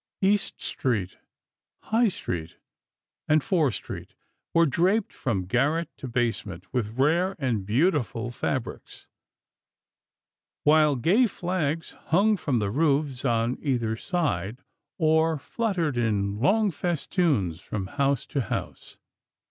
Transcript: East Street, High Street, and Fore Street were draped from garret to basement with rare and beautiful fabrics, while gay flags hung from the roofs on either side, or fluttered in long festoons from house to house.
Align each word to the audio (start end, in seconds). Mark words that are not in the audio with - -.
East 0.23 0.59
Street, 0.61 1.19
High 1.83 2.07
Street, 2.07 2.57
and 3.27 3.43
Fore 3.43 3.69
Street 3.69 4.15
were 4.51 4.65
draped 4.65 5.13
from 5.13 5.45
garret 5.45 5.89
to 5.97 6.07
basement 6.07 6.65
with 6.73 6.97
rare 6.97 7.35
and 7.37 7.67
beautiful 7.67 8.31
fabrics, 8.31 9.05
while 10.63 10.95
gay 10.95 11.27
flags 11.27 11.91
hung 12.07 12.35
from 12.35 12.57
the 12.57 12.71
roofs 12.71 13.23
on 13.25 13.59
either 13.61 13.95
side, 13.95 14.63
or 14.97 15.37
fluttered 15.37 15.97
in 15.99 16.39
long 16.39 16.71
festoons 16.71 17.59
from 17.61 17.85
house 17.85 18.25
to 18.25 18.41
house. 18.41 18.97